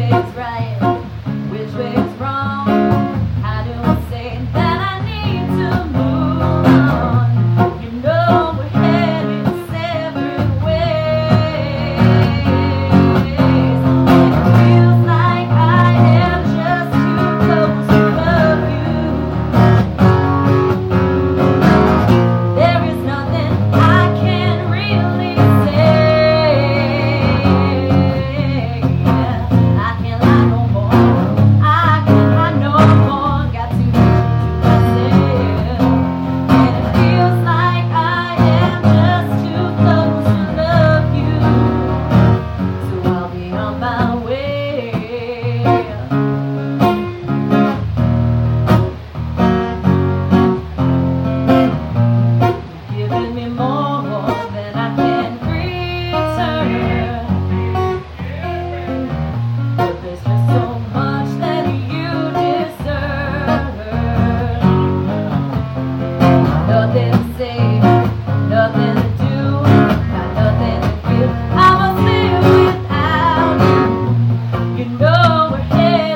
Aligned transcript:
always 0.00 0.34
right. 0.36 0.67
overhead. 75.26 76.07